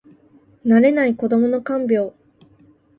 [0.65, 2.11] 慣れない子どもの看病